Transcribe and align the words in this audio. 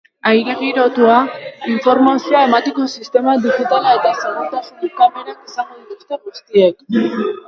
Aire 0.29 0.53
girotua, 0.59 1.15
informazioa 1.73 2.39
emateko 2.47 2.85
sistema 2.93 3.35
digitala 3.43 3.91
eta 3.99 4.13
segurtasun 4.23 4.91
kamerak 5.03 5.45
izango 5.53 5.79
dituzte 5.91 6.19
guztiek. 6.25 6.83